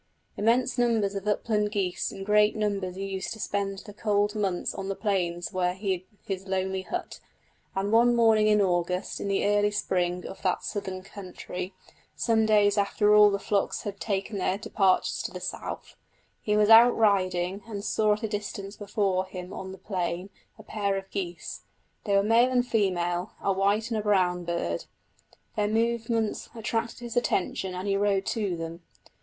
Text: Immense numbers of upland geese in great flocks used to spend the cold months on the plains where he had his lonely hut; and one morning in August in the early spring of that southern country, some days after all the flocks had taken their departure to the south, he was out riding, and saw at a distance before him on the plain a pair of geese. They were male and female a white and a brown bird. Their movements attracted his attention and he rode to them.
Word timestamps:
Immense 0.35 0.79
numbers 0.79 1.13
of 1.13 1.27
upland 1.27 1.71
geese 1.71 2.11
in 2.11 2.23
great 2.23 2.55
flocks 2.55 2.97
used 2.97 3.33
to 3.33 3.39
spend 3.39 3.77
the 3.85 3.93
cold 3.93 4.33
months 4.33 4.73
on 4.73 4.89
the 4.89 4.95
plains 4.95 5.53
where 5.53 5.75
he 5.75 5.91
had 5.91 6.01
his 6.25 6.47
lonely 6.47 6.81
hut; 6.81 7.19
and 7.75 7.91
one 7.91 8.15
morning 8.15 8.47
in 8.47 8.59
August 8.63 9.19
in 9.21 9.27
the 9.27 9.45
early 9.45 9.69
spring 9.69 10.25
of 10.25 10.41
that 10.41 10.63
southern 10.63 11.03
country, 11.03 11.75
some 12.15 12.47
days 12.47 12.79
after 12.79 13.13
all 13.13 13.29
the 13.29 13.37
flocks 13.37 13.83
had 13.83 13.99
taken 13.99 14.39
their 14.39 14.57
departure 14.57 15.21
to 15.23 15.29
the 15.31 15.39
south, 15.39 15.95
he 16.41 16.57
was 16.57 16.69
out 16.69 16.97
riding, 16.97 17.61
and 17.67 17.83
saw 17.85 18.13
at 18.13 18.23
a 18.23 18.27
distance 18.27 18.75
before 18.75 19.25
him 19.27 19.53
on 19.53 19.71
the 19.71 19.77
plain 19.77 20.31
a 20.57 20.63
pair 20.63 20.97
of 20.97 21.11
geese. 21.11 21.61
They 22.05 22.15
were 22.15 22.23
male 22.23 22.49
and 22.49 22.65
female 22.65 23.33
a 23.39 23.53
white 23.53 23.91
and 23.91 23.99
a 23.99 24.01
brown 24.01 24.45
bird. 24.45 24.85
Their 25.55 25.67
movements 25.67 26.49
attracted 26.55 27.01
his 27.01 27.15
attention 27.15 27.75
and 27.75 27.87
he 27.87 27.95
rode 27.95 28.25
to 28.25 28.57
them. 28.57 28.81